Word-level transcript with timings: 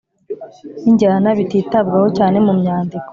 n’injyana 0.81 1.29
bititabwaho 1.37 2.07
cyane 2.17 2.37
mu 2.45 2.53
myandiko 2.59 3.09